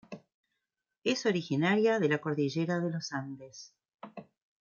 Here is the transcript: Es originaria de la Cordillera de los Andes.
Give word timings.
Es 1.03 1.27
originaria 1.27 1.99
de 1.99 2.09
la 2.09 2.17
Cordillera 2.17 2.79
de 2.79 2.89
los 2.89 3.11
Andes. 3.13 3.75